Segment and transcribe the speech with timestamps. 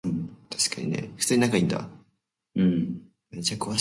[0.01, 0.01] 貢献するが